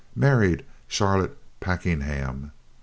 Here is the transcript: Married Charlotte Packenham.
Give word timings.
Married 0.15 0.65
Charlotte 0.87 1.37
Packenham. 1.59 2.49